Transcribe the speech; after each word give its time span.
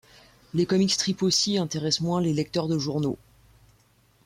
Les 0.55 0.65
comic 0.65 0.89
strips 0.91 1.21
aussi 1.21 1.59
intéressent 1.59 2.01
moins 2.01 2.21
les 2.21 2.33
lecteurs 2.33 2.67
de 2.67 2.75
journaux. 2.79 3.19